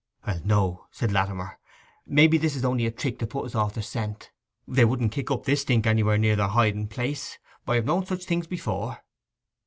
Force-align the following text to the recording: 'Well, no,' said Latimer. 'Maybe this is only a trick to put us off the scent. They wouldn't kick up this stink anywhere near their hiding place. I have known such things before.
'Well, 0.25 0.41
no,' 0.43 0.87
said 0.89 1.11
Latimer. 1.11 1.59
'Maybe 2.07 2.39
this 2.39 2.55
is 2.55 2.65
only 2.65 2.87
a 2.87 2.91
trick 2.91 3.19
to 3.19 3.27
put 3.27 3.45
us 3.45 3.53
off 3.53 3.75
the 3.75 3.83
scent. 3.83 4.31
They 4.67 4.83
wouldn't 4.83 5.11
kick 5.11 5.29
up 5.29 5.43
this 5.43 5.61
stink 5.61 5.85
anywhere 5.85 6.17
near 6.17 6.35
their 6.35 6.47
hiding 6.47 6.87
place. 6.87 7.37
I 7.67 7.75
have 7.75 7.85
known 7.85 8.07
such 8.07 8.25
things 8.25 8.47
before. 8.47 9.03